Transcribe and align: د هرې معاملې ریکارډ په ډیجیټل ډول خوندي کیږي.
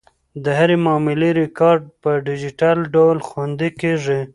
د 0.43 0.45
هرې 0.57 0.77
معاملې 0.85 1.29
ریکارډ 1.41 1.83
په 2.01 2.11
ډیجیټل 2.25 2.77
ډول 2.95 3.17
خوندي 3.27 3.69
کیږي. 3.81 4.21